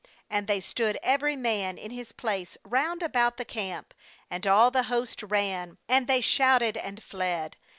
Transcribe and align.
'2I 0.31 0.31
And 0.31 0.47
they 0.47 0.59
stood 0.59 0.97
every 1.03 1.35
man 1.35 1.77
in 1.77 1.91
his 1.91 2.11
place 2.11 2.57
round 2.63 3.03
about 3.03 3.37
the 3.37 3.45
camp; 3.45 3.93
and 4.31 4.47
all 4.47 4.71
the 4.71 4.81
host 4.89 5.21
ran; 5.21 5.77
and 5.87 6.07
they 6.07 6.21
shouted, 6.21 6.75
and 6.75 7.03
fled. 7.03 7.55